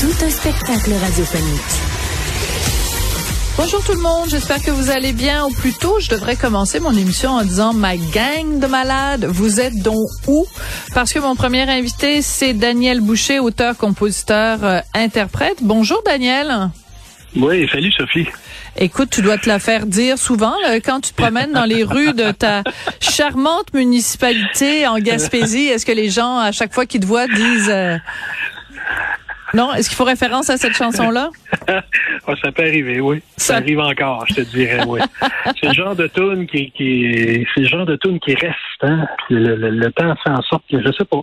Tout 0.00 0.24
un 0.24 0.30
spectacle 0.30 0.92
radiophonique. 0.94 1.60
Bonjour 3.58 3.84
tout 3.84 3.92
le 3.92 4.00
monde, 4.00 4.30
j'espère 4.30 4.62
que 4.62 4.70
vous 4.70 4.90
allez 4.90 5.12
bien. 5.12 5.44
Ou 5.44 5.50
plutôt, 5.50 6.00
je 6.00 6.08
devrais 6.08 6.36
commencer 6.36 6.80
mon 6.80 6.92
émission 6.92 7.32
en 7.32 7.42
disant 7.42 7.74
ma 7.74 7.98
gang 7.98 8.58
de 8.58 8.66
malades, 8.66 9.26
vous 9.26 9.60
êtes 9.60 9.76
donc 9.82 10.08
où? 10.26 10.46
Parce 10.94 11.12
que 11.12 11.18
mon 11.18 11.36
premier 11.36 11.68
invité, 11.68 12.22
c'est 12.22 12.54
Daniel 12.54 13.02
Boucher, 13.02 13.40
auteur, 13.40 13.76
compositeur, 13.76 14.64
euh, 14.64 14.80
interprète. 14.94 15.58
Bonjour 15.60 16.02
Daniel. 16.06 16.70
Oui, 17.36 17.68
salut 17.70 17.92
Sophie. 17.92 18.26
Écoute, 18.76 19.10
tu 19.10 19.20
dois 19.20 19.36
te 19.36 19.48
la 19.48 19.58
faire 19.58 19.84
dire 19.84 20.16
souvent 20.16 20.54
là, 20.62 20.80
quand 20.80 21.00
tu 21.00 21.12
te 21.12 21.20
promènes 21.20 21.52
dans 21.52 21.66
les 21.66 21.84
rues 21.84 22.14
de 22.14 22.30
ta 22.30 22.62
charmante 23.00 23.74
municipalité 23.74 24.86
en 24.86 24.98
Gaspésie. 24.98 25.66
Est-ce 25.66 25.84
que 25.84 25.92
les 25.92 26.08
gens, 26.08 26.38
à 26.38 26.52
chaque 26.52 26.72
fois 26.72 26.86
qu'ils 26.86 27.02
te 27.02 27.06
voient, 27.06 27.26
disent... 27.28 27.68
euh, 27.68 27.98
Non, 29.54 29.72
est-ce 29.74 29.88
qu'il 29.88 29.96
faut 29.96 30.04
référence 30.04 30.48
à 30.50 30.56
cette 30.56 30.74
chanson-là? 30.76 31.30
Ah, 32.26 32.34
ça 32.44 32.52
peut 32.52 32.62
arriver, 32.62 33.00
oui. 33.00 33.20
Ça, 33.36 33.54
Ça- 33.54 33.56
arrive 33.56 33.80
encore, 33.80 34.24
je 34.28 34.34
te 34.34 34.40
dirais, 34.42 34.80
oui. 34.86 35.00
c'est 35.60 35.66
le 35.68 35.72
genre 35.72 35.96
de 35.96 36.06
tune 36.06 36.46
qui, 36.46 36.70
qui 36.72 37.46
c'est 37.54 37.62
le 37.62 37.66
genre 37.66 37.86
de 37.86 37.96
tune 37.96 38.20
qui 38.20 38.34
reste, 38.34 38.54
hein. 38.82 39.06
Le, 39.30 39.56
le- 39.56 39.70
le 39.70 39.92
temps 39.92 40.14
fait 40.22 40.30
en 40.30 40.42
sorte 40.42 40.62
que, 40.70 40.80
je 40.80 40.92
sais 40.92 41.04
pas, 41.04 41.20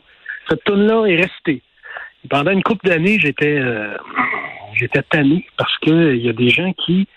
cette 0.49 0.63
tune-là 0.65 1.05
est 1.05 1.15
restée. 1.21 1.61
Pendant 2.29 2.51
une 2.51 2.63
couple 2.63 2.87
d'années, 2.87 3.19
j'étais, 3.19 3.57
euh, 3.59 3.95
j'étais 4.75 5.01
tanné 5.03 5.45
parce 5.57 5.77
que 5.79 6.15
il 6.15 6.25
y 6.25 6.29
a 6.29 6.33
des 6.33 6.49
gens 6.49 6.73
qui, 6.73 7.07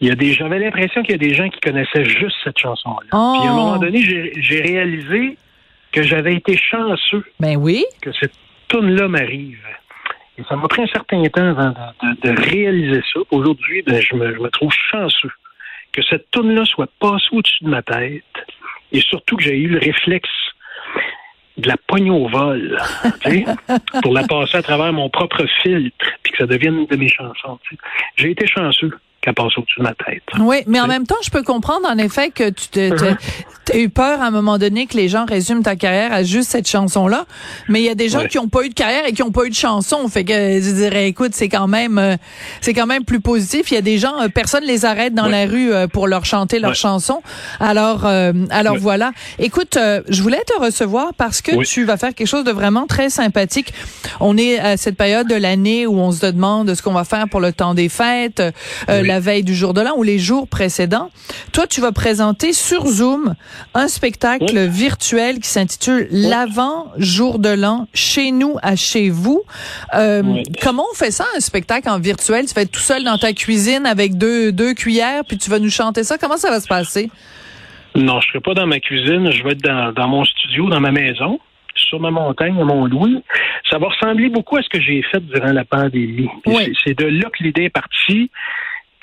il 0.00 0.08
y 0.08 0.10
a 0.10 0.14
des, 0.14 0.32
j'avais 0.32 0.58
l'impression 0.58 1.02
qu'il 1.02 1.12
y 1.12 1.14
a 1.14 1.18
des 1.18 1.34
gens 1.34 1.48
qui 1.50 1.60
connaissaient 1.60 2.04
juste 2.04 2.36
cette 2.44 2.58
chanson-là. 2.58 3.08
Oh. 3.12 3.36
Puis 3.38 3.48
à 3.48 3.52
un 3.52 3.56
moment 3.56 3.76
donné, 3.78 4.00
j'ai, 4.02 4.32
j'ai 4.40 4.60
réalisé 4.62 5.36
que 5.92 6.02
j'avais 6.02 6.34
été 6.36 6.56
chanceux 6.56 7.24
Ben 7.40 7.56
oui. 7.56 7.84
que 8.00 8.10
cette 8.12 8.32
tune-là 8.68 9.08
m'arrive. 9.08 9.58
Ça 10.48 10.56
m'a 10.56 10.68
pris 10.68 10.82
un 10.82 10.86
certain 10.86 11.22
temps 11.24 11.48
avant 11.48 11.74
de, 12.02 12.50
réaliser 12.50 13.02
ça. 13.12 13.20
Aujourd'hui, 13.30 13.82
ben, 13.82 14.00
je, 14.00 14.14
me, 14.14 14.48
trouve 14.50 14.72
chanceux 14.90 15.32
que 15.92 16.02
cette 16.02 16.30
tune-là 16.30 16.64
soit 16.66 16.90
passée 17.00 17.28
au-dessus 17.32 17.64
de 17.64 17.70
ma 17.70 17.82
tête 17.82 18.22
et 18.92 19.00
surtout 19.00 19.36
que 19.36 19.42
j'ai 19.42 19.56
eu 19.56 19.68
le 19.68 19.78
réflexe 19.78 20.28
de 21.56 21.68
la 21.68 21.76
poigne 21.86 22.10
au 22.10 22.28
vol, 22.28 22.78
pour 24.02 24.12
la 24.12 24.24
passer 24.24 24.58
à 24.58 24.62
travers 24.62 24.92
mon 24.92 25.08
propre 25.08 25.46
filtre 25.62 26.06
puis 26.22 26.32
que 26.32 26.38
ça 26.38 26.46
devienne 26.46 26.80
une 26.80 26.86
de 26.86 26.96
mes 26.96 27.08
chansons. 27.08 27.58
J'ai 28.16 28.32
été 28.32 28.46
chanceux 28.46 28.92
qu'elle 29.26 29.34
passe 29.34 29.58
au-dessus 29.58 29.78
de 29.80 29.82
ma 29.84 29.94
tête. 29.94 30.22
Oui, 30.38 30.58
mais 30.66 30.80
en 30.80 30.86
même 30.86 31.06
temps, 31.06 31.16
je 31.22 31.30
peux 31.30 31.42
comprendre 31.42 31.86
en 31.88 31.98
effet 31.98 32.30
que 32.30 32.48
tu 32.50 32.68
te- 32.68 32.90
t'as 33.64 33.76
eu 33.78 33.88
peur 33.88 34.22
à 34.22 34.26
un 34.26 34.30
moment 34.30 34.58
donné 34.58 34.86
que 34.86 34.96
les 34.96 35.08
gens 35.08 35.24
résument 35.24 35.62
ta 35.62 35.74
carrière 35.74 36.12
à 36.12 36.22
juste 36.22 36.50
cette 36.50 36.68
chanson-là. 36.68 37.26
Mais 37.68 37.80
il 37.80 37.84
y 37.84 37.88
a 37.88 37.96
des 37.96 38.08
gens 38.08 38.20
Ouais. 38.20 38.28
qui 38.28 38.38
ont 38.38 38.48
pas 38.48 38.62
eu 38.64 38.68
de 38.68 38.74
carrière 38.74 39.04
et 39.06 39.12
qui 39.12 39.22
ont 39.24 39.32
pas 39.32 39.44
eu 39.44 39.50
de 39.50 39.54
chanson. 39.54 40.06
Fait 40.08 40.22
que 40.24 40.32
je 40.32 40.70
dirais, 40.74 41.08
écoute, 41.08 41.32
c'est 41.34 41.48
quand 41.48 41.66
même, 41.66 41.98
euh, 41.98 42.16
c'est 42.60 42.72
quand 42.74 42.86
même 42.86 43.04
plus 43.04 43.18
positif. 43.20 43.72
Il 43.72 43.74
y 43.74 43.78
a 43.78 43.82
des 43.82 43.98
gens, 43.98 44.22
euh, 44.22 44.28
personne 44.28 44.62
les 44.64 44.84
arrête 44.84 45.14
dans 45.14 45.24
Ouais. 45.24 45.44
la 45.46 45.50
rue 45.50 45.72
euh, 45.72 45.88
pour 45.88 46.06
leur 46.06 46.24
chanter 46.24 46.60
leur 46.60 46.70
Ouais. 46.70 46.76
chanson. 46.76 47.22
Alors, 47.58 48.06
euh, 48.06 48.32
alors 48.50 48.76
voilà. 48.76 49.10
Écoute, 49.40 49.76
euh, 49.76 50.00
je 50.08 50.22
voulais 50.22 50.42
te 50.46 50.60
recevoir 50.62 51.12
parce 51.14 51.42
que 51.42 51.56
Oui. 51.56 51.66
tu 51.66 51.84
vas 51.84 51.96
faire 51.96 52.14
quelque 52.14 52.28
chose 52.28 52.44
de 52.44 52.52
vraiment 52.52 52.86
très 52.86 53.10
sympathique. 53.10 53.74
On 54.20 54.36
est 54.38 54.60
à 54.60 54.76
cette 54.76 54.96
période 54.96 55.26
de 55.26 55.34
l'année 55.34 55.86
où 55.88 55.98
on 55.98 56.12
se 56.12 56.26
demande 56.26 56.72
ce 56.72 56.82
qu'on 56.82 56.92
va 56.92 57.04
faire 57.04 57.26
pour 57.28 57.40
le 57.40 57.52
temps 57.52 57.74
des 57.74 57.88
fêtes, 57.88 58.38
euh, 58.40 59.00
Oui. 59.02 59.08
la 59.08 59.15
veille 59.20 59.42
du 59.44 59.54
jour 59.54 59.74
de 59.74 59.80
l'an 59.80 59.94
ou 59.96 60.02
les 60.02 60.18
jours 60.18 60.48
précédents. 60.48 61.10
Toi, 61.52 61.66
tu 61.66 61.80
vas 61.80 61.92
présenter 61.92 62.52
sur 62.52 62.86
Zoom 62.86 63.34
un 63.74 63.88
spectacle 63.88 64.44
Oui. 64.54 64.68
virtuel 64.68 65.40
qui 65.40 65.48
s'intitule 65.48 66.08
L'avant 66.10 66.92
jour 66.98 67.38
de 67.38 67.48
l'an 67.50 67.86
chez 67.94 68.30
nous 68.32 68.56
à 68.62 68.76
chez 68.76 69.10
vous. 69.10 69.42
Euh, 69.94 70.22
Oui. 70.24 70.42
Comment 70.62 70.84
on 70.90 70.94
fait 70.94 71.10
ça 71.10 71.24
un 71.36 71.40
spectacle 71.40 71.88
en 71.88 71.98
virtuel? 71.98 72.46
Tu 72.46 72.54
vas 72.54 72.62
être 72.62 72.72
tout 72.72 72.80
seul 72.80 73.04
dans 73.04 73.18
ta 73.18 73.32
cuisine 73.32 73.86
avec 73.86 74.16
deux 74.18 74.52
deux 74.52 74.74
cuillères 74.74 75.24
puis 75.26 75.38
tu 75.38 75.50
vas 75.50 75.58
nous 75.58 75.70
chanter 75.70 76.04
ça. 76.04 76.18
Comment 76.18 76.36
ça 76.36 76.50
va 76.50 76.60
se 76.60 76.66
passer? 76.68 77.10
Non, 77.94 78.20
je 78.20 78.28
serai 78.28 78.40
pas 78.40 78.54
dans 78.54 78.66
ma 78.66 78.78
cuisine, 78.78 79.30
je 79.30 79.42
vais 79.42 79.52
être 79.52 79.62
dans, 79.62 79.92
dans 79.92 80.08
mon 80.08 80.24
studio, 80.24 80.68
dans 80.68 80.80
ma 80.80 80.92
maison, 80.92 81.40
sur 81.74 81.98
ma 81.98 82.10
montagne, 82.10 82.54
à 82.60 82.64
Mont-Louis. 82.64 83.22
Ça 83.70 83.78
va 83.78 83.86
ressembler 83.88 84.28
beaucoup 84.28 84.56
à 84.58 84.62
ce 84.62 84.68
que 84.68 84.80
j'ai 84.80 85.02
fait 85.10 85.20
durant 85.20 85.52
la 85.52 85.64
pandémie. 85.64 86.28
Oui. 86.46 86.72
C'est 86.84 86.98
de 86.98 87.06
là 87.06 87.28
que 87.32 87.42
l'idée 87.42 87.64
est 87.64 87.70
partie. 87.70 88.30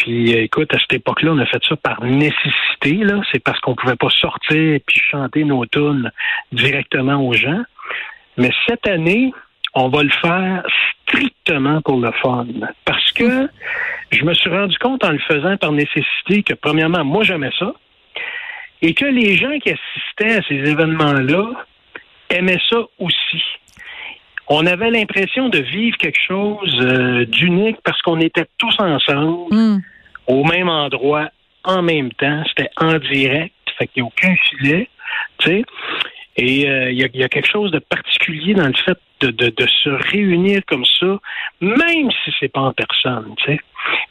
Puis 0.04 0.36
euh, 0.36 0.44
écoute, 0.44 0.74
à 0.74 0.80
cette 0.80 0.94
époque-là, 0.94 1.32
on 1.32 1.38
a 1.40 1.46
fait 1.46 1.64
ça 1.64 1.78
par 1.78 2.04
nécessité. 2.04 2.94
là. 3.06 3.22
C'est 3.32 3.42
parce 3.42 3.60
qu'on 3.62 3.74
pouvait 3.74 3.96
pas 3.96 4.10
sortir 4.10 4.80
puis 4.86 5.00
chanter 5.00 5.46
nos 5.46 5.66
tunes 5.66 6.12
directement 6.52 7.26
aux 7.26 7.32
gens. 7.32 7.64
Mais 8.36 8.50
cette 8.68 8.86
année, 8.86 9.32
on 9.74 9.88
va 9.88 10.04
le 10.04 10.10
faire 10.10 10.64
strictement 11.04 11.82
pour 11.82 12.02
le 12.02 12.12
fun. 12.22 12.46
Parce 12.84 13.12
que 13.14 13.48
je 14.12 14.26
me 14.26 14.34
suis 14.34 14.50
rendu 14.50 14.78
compte 14.78 15.06
en 15.06 15.12
le 15.12 15.20
faisant 15.20 15.56
par 15.56 15.72
nécessité 15.72 16.44
que, 16.44 16.54
premièrement, 16.54 17.06
moi, 17.06 17.24
j'aimais 17.24 17.52
ça 17.58 17.74
et 18.82 18.94
que 18.94 19.06
les 19.06 19.38
gens 19.38 19.58
qui 19.60 19.70
assistaient 19.70 20.40
à 20.40 20.42
ces 20.50 20.70
événements-là 20.70 21.46
aimaient 22.30 22.60
ça 22.70 22.80
aussi. 23.00 23.42
On 24.50 24.66
avait 24.66 24.92
l'impression 24.92 25.48
de 25.48 25.60
vivre 25.60 25.96
quelque 25.98 26.20
chose 26.20 26.78
euh, 26.82 27.26
d'unique 27.26 27.78
parce 27.86 28.02
qu'on 28.02 28.20
était 28.20 28.46
tous 28.58 28.76
ensemble, 28.80 29.54
Hmm. 29.54 29.80
Au 30.28 30.44
même 30.46 30.70
endroit, 30.70 31.30
en 31.64 31.82
même 31.82 32.12
temps. 32.14 32.44
C'était 32.50 32.70
en 32.78 32.98
direct, 33.00 33.54
fait 33.78 33.88
qu'il 33.88 34.04
n'y 34.04 34.08
a 34.08 34.12
aucun 34.12 34.36
filet, 34.50 34.90
tu 35.40 35.50
sais. 35.50 35.64
Et 36.36 36.68
euh, 36.68 36.90
il 36.92 36.98
y, 37.00 37.04
a, 37.04 37.08
il 37.14 37.20
y 37.20 37.24
a 37.24 37.30
quelque 37.30 37.48
chose 37.50 37.70
de 37.72 37.78
particulier 37.80 38.56
dans 38.56 38.66
le 38.68 38.74
fait 38.74 38.98
de, 39.20 39.30
de, 39.30 39.50
de 39.50 39.68
se 39.84 39.90
réunir 40.12 40.62
comme 40.68 40.84
ça, 41.00 41.20
même 41.62 42.10
si 42.24 42.34
c'est 42.40 42.52
pas 42.52 42.62
en 42.62 42.74
personne, 42.74 43.34
tu 43.38 43.52
sais. 43.52 43.60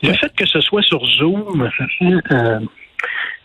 Le 0.02 0.12
fait 0.14 0.32
que 0.36 0.46
ce 0.46 0.60
soit 0.60 0.82
sur 0.82 1.04
Zoom, 1.04 1.68
ça 1.76 1.84
fait, 1.98 2.34
euh, 2.34 2.60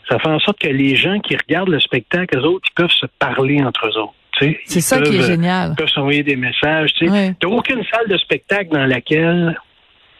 ça 0.10 0.20
fait 0.20 0.28
en 0.30 0.40
sorte 0.40 0.60
que 0.60 0.68
les 0.68 0.96
gens 0.96 1.20
qui 1.20 1.36
regardent 1.36 1.70
le 1.70 1.80
spectacle, 1.80 2.38
eux 2.38 2.44
autres, 2.46 2.68
ils 2.70 2.74
peuvent 2.76 2.92
se 2.92 3.06
parler 3.18 3.62
entre 3.64 3.88
eux 3.88 3.98
autres. 3.98 4.14
tu 4.34 4.46
sais. 4.46 4.60
C'est 4.66 4.80
Ils 4.80 4.82
ça 4.84 5.02
qui 5.02 5.16
est 5.16 5.20
euh, 5.24 5.28
génial. 5.28 5.74
peuvent 5.76 5.90
s'envoyer 5.90 6.22
des 6.24 6.36
messages. 6.36 6.94
Tu 6.94 7.06
sais. 7.08 7.12
Ouais. 7.12 7.34
T'as 7.40 7.48
aucune 7.48 7.84
salle 7.92 8.08
de 8.08 8.18
spectacle 8.18 8.70
dans 8.72 8.86
laquelle 8.86 9.60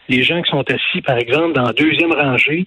les 0.08 0.22
gens 0.22 0.40
qui 0.42 0.50
sont 0.50 0.64
assis, 0.70 1.00
par 1.02 1.18
exemple, 1.18 1.52
dans 1.54 1.64
la 1.64 1.72
deuxième 1.72 2.12
rangée, 2.12 2.66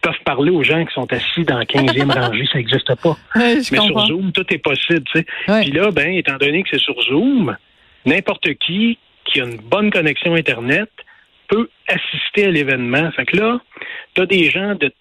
peuvent 0.00 0.12
parler 0.24 0.50
aux 0.50 0.62
gens 0.62 0.84
qui 0.84 0.92
sont 0.92 1.10
assis 1.12 1.44
dans 1.44 1.58
la 1.58 1.66
quinzième 1.66 2.10
rangée. 2.10 2.44
Ça 2.52 2.58
n'existe 2.58 2.94
pas. 3.02 3.16
Ouais, 3.36 3.56
Mais 3.72 3.78
comprends. 3.78 4.06
sur 4.06 4.16
Zoom, 4.16 4.32
tout 4.32 4.44
est 4.52 4.58
possible. 4.58 5.04
Ouais. 5.48 5.62
Puis 5.62 5.70
là, 5.72 5.90
ben, 5.90 6.12
étant 6.14 6.36
donné 6.36 6.62
que 6.62 6.68
c'est 6.72 6.80
sur 6.80 7.00
Zoom, 7.02 7.56
n'importe 8.04 8.52
qui 8.54 8.98
qui 9.24 9.40
a 9.40 9.44
une 9.44 9.56
bonne 9.56 9.90
connexion 9.90 10.34
Internet 10.34 10.90
peut 11.48 11.70
assister 11.88 12.44
à 12.46 12.50
l'événement. 12.50 13.10
Fait 13.12 13.24
que 13.24 13.36
là, 13.38 13.58
tu 14.14 14.20
as 14.20 14.26
des 14.26 14.50
gens 14.50 14.74
de 14.74 14.92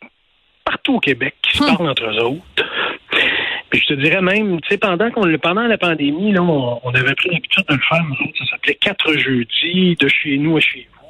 partout 0.64 0.96
au 0.96 1.00
Québec 1.02 1.36
qui 1.42 1.58
se 1.58 1.64
Hmm. 1.64 1.76
parlent 1.76 1.90
entre 1.90 2.06
eux 2.10 2.24
autres. 2.24 2.64
Puis 3.70 3.82
je 3.82 3.94
te 3.96 4.00
dirais 4.00 4.22
même, 4.22 4.62
tu 4.62 4.70
sais, 4.70 4.78
pendant 4.78 5.10
qu'on 5.12 5.26
le- 5.26 5.38
pendant 5.38 5.64
la 5.68 5.78
pandémie, 5.78 6.32
là, 6.32 6.42
on, 6.42 6.80
on 6.84 6.90
avait 6.92 7.16
pris 7.16 7.30
l'habitude 7.32 7.66
de 7.68 7.74
le 7.74 7.82
faire, 7.82 8.04
nous 8.06 8.14
autres, 8.28 8.38
ça 8.40 8.46
s'appelait 8.52 8.76
quatre 8.76 9.14
jeudis, 9.18 9.96
de 10.00 10.08
chez 10.08 10.38
nous 10.38 10.56
à 10.58 10.60
chez 10.62 10.88
vous. 10.94 11.03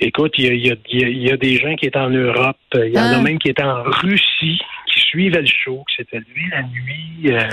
Écoute, 0.00 0.32
il 0.38 0.44
y 0.46 0.48
a, 0.48 0.54
y 0.54 0.70
a- 0.70 0.76
y 0.88 1.04
a- 1.04 1.08
il 1.08 1.22
y 1.22 1.30
a 1.30 1.36
des 1.36 1.56
gens 1.58 1.74
qui 1.76 1.86
étaient 1.86 1.98
en 1.98 2.10
Europe, 2.10 2.56
il 2.74 2.90
y 2.94 2.98
en 2.98 3.02
Ah. 3.02 3.18
a 3.18 3.22
même 3.22 3.38
qui 3.38 3.48
étaient 3.50 3.62
en 3.62 3.82
Russie, 3.82 4.58
qui 4.92 5.00
suivaient 5.00 5.40
le 5.42 5.46
show, 5.46 5.84
qui 5.90 5.96
s'étaient 5.96 6.18
levés 6.18 6.48
la 6.50 6.62
nuit, 6.62 7.32
euh, 7.34 7.48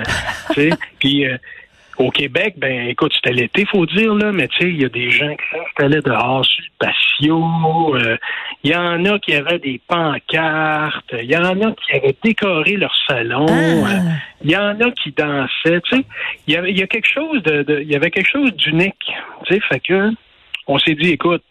tu 0.53 0.61
sais. 0.61 0.69
Puis 0.99 1.25
euh, 1.25 1.37
au 1.97 2.09
Québec, 2.09 2.53
ben 2.57 2.87
écoute, 2.87 3.11
c'était 3.15 3.33
l'été, 3.33 3.65
faut 3.65 3.85
dire, 3.85 4.13
là, 4.15 4.31
mais 4.31 4.47
tu 4.47 4.57
sais, 4.59 4.69
il 4.69 4.81
y 4.81 4.85
a 4.85 4.89
des 4.89 5.09
gens 5.11 5.35
qui 5.35 5.43
s'installaient 5.57 6.01
dehors 6.01 6.45
sur 6.45 6.63
le 6.63 6.85
patio. 6.87 7.95
euh, 7.97 8.17
Il 8.63 8.71
y 8.71 8.75
en 8.75 9.03
a 9.05 9.19
qui 9.19 9.33
avaient 9.33 9.59
des 9.59 9.79
pancartes. 9.87 11.13
Il 11.21 11.29
y 11.31 11.35
en 11.37 11.43
a 11.61 11.71
qui 11.73 11.91
avaient 11.93 12.15
décoré 12.23 12.75
leur 12.77 12.93
salon. 13.07 13.45
Ah. 13.49 13.53
euh, 13.53 13.99
Il 14.43 14.51
y 14.51 14.55
en 14.57 14.79
a 14.79 14.91
qui 14.91 15.11
dansaient. 15.11 15.81
Tu 15.81 15.97
sais, 15.97 16.03
il 16.47 16.53
y 16.53 16.57
avait, 16.57 16.71
il 16.71 16.77
y 16.79 16.83
a 16.83 16.87
quelque 16.87 17.07
chose 17.07 17.41
de, 17.43 17.63
de- 17.63 17.79
il 17.81 17.91
y 17.91 17.95
avait 17.95 18.09
quelque 18.11 18.29
chose 18.29 18.53
d'unique. 18.55 18.95
Tu 19.45 19.53
sais, 19.55 19.59
fait 19.67 19.79
que 19.79 20.11
on 20.69 20.77
s'est 20.79 20.95
dit, 20.95 21.11
écoute, 21.11 21.43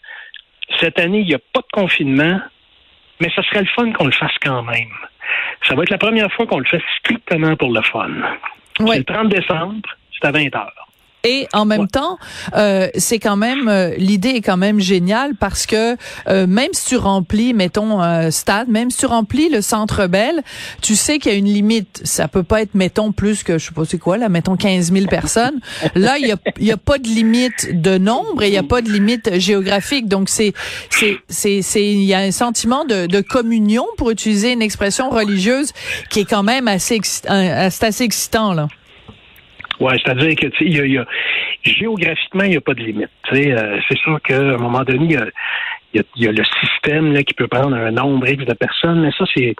cette 0.80 0.98
année, 0.98 1.20
il 1.20 1.26
n'y 1.26 1.34
a 1.34 1.38
pas 1.52 1.60
de 1.60 1.66
confinement, 1.72 2.40
mais 3.20 3.30
ça 3.34 3.42
serait 3.44 3.60
le 3.60 3.68
fun 3.74 3.92
qu'on 3.92 4.06
le 4.06 4.12
fasse 4.12 4.34
quand 4.42 4.62
même. 4.62 4.90
Ça 5.66 5.74
va 5.74 5.82
être 5.82 5.90
la 5.90 5.98
première 5.98 6.30
fois 6.32 6.46
qu'on 6.46 6.58
le 6.58 6.64
fait 6.66 6.82
strictement 7.00 7.56
pour 7.56 7.72
le 7.72 7.82
fun. 7.82 8.08
C'est 8.76 8.82
Ouais. 8.84 8.98
le 8.98 9.04
30 9.04 9.28
décembre, 9.28 9.88
c'est 10.12 10.26
à 10.26 10.30
20 10.32 10.54
heures. 10.54 10.85
Et 11.26 11.48
en 11.52 11.64
même 11.64 11.88
temps, 11.88 12.18
euh, 12.54 12.88
c'est 12.94 13.18
quand 13.18 13.36
même 13.36 13.68
euh, 13.68 13.96
l'idée 13.96 14.28
est 14.28 14.40
quand 14.42 14.56
même 14.56 14.78
géniale 14.78 15.34
parce 15.34 15.66
que 15.66 15.96
euh, 16.28 16.46
même 16.46 16.68
si 16.72 16.86
tu 16.86 16.96
remplis, 16.96 17.52
mettons 17.52 18.00
un 18.00 18.30
stade, 18.30 18.68
même 18.68 18.92
si 18.92 18.98
tu 18.98 19.06
remplis 19.06 19.48
le 19.48 19.60
Centre 19.60 20.06
Bell, 20.06 20.44
tu 20.82 20.94
sais 20.94 21.18
qu'il 21.18 21.32
y 21.32 21.34
a 21.34 21.38
une 21.38 21.52
limite. 21.52 22.00
Ça 22.04 22.28
peut 22.28 22.44
pas 22.44 22.62
être 22.62 22.76
mettons 22.76 23.10
plus 23.10 23.42
que 23.42 23.58
je 23.58 23.66
sais 23.66 23.72
pas 23.72 23.84
c'est 23.84 23.98
quoi 23.98 24.18
là, 24.18 24.28
mettons 24.28 24.56
15 24.56 24.92
000 24.92 25.06
personnes. 25.06 25.58
Là, 25.96 26.16
il 26.18 26.28
y 26.28 26.32
a, 26.32 26.36
y 26.60 26.70
a 26.70 26.76
pas 26.76 26.98
de 26.98 27.08
limite 27.08 27.70
de 27.72 27.98
nombre 27.98 28.44
et 28.44 28.46
il 28.46 28.54
y 28.54 28.58
a 28.58 28.62
pas 28.62 28.80
de 28.80 28.88
limite 28.88 29.40
géographique. 29.40 30.06
Donc 30.06 30.28
c'est 30.28 30.52
c'est 30.90 31.16
c'est 31.28 31.60
c'est 31.60 31.84
il 31.84 32.04
y 32.04 32.14
a 32.14 32.20
un 32.20 32.30
sentiment 32.30 32.84
de, 32.84 33.06
de 33.06 33.20
communion 33.20 33.84
pour 33.96 34.12
utiliser 34.12 34.52
une 34.52 34.62
expression 34.62 35.10
religieuse 35.10 35.72
qui 36.08 36.20
est 36.20 36.24
quand 36.24 36.44
même 36.44 36.68
assez 36.68 37.00
c'est 37.02 37.28
assez 37.28 38.04
excitant 38.04 38.52
là. 38.52 38.68
Ouais, 39.80 39.96
c'est-à-dire 40.02 40.34
que 40.36 40.46
tu 40.46 40.72
sais, 40.72 40.88
y 40.88 40.98
a, 40.98 41.04
géographiquement, 41.62 42.44
il 42.44 42.50
n'y 42.50 42.56
a 42.56 42.60
pas 42.60 42.74
de 42.74 42.82
limite. 42.82 43.10
Euh, 43.32 43.80
c'est 43.88 43.98
sûr 43.98 44.20
qu'à 44.22 44.38
un 44.38 44.56
moment 44.56 44.82
donné, 44.82 45.16
il 45.92 46.04
y 46.16 46.28
a, 46.28 46.32
le 46.32 46.44
système 46.60 47.12
là, 47.12 47.22
qui 47.22 47.34
peut 47.34 47.48
prendre 47.48 47.76
un 47.76 47.90
nombre 47.90 48.28
X 48.28 48.44
de 48.44 48.54
personnes, 48.54 49.02
mais 49.02 49.10
ça, 49.16 49.24
c'est 49.34 49.54